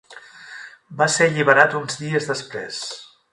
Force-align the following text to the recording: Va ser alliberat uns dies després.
Va 1.01 1.07
ser 1.15 1.27
alliberat 1.33 1.75
uns 1.81 1.99
dies 2.05 2.27
després. 2.31 2.81